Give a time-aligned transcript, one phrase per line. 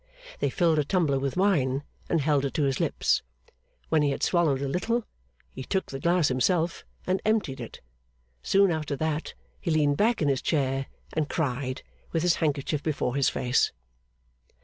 [0.39, 3.21] They filled a tumbler with wine, and held it to his lips.
[3.89, 5.05] When he had swallowed a little,
[5.51, 7.81] he took the glass himself and emptied it.
[8.41, 11.83] Soon after that, he leaned back in his chair and cried,
[12.13, 13.71] with his handkerchief before his face.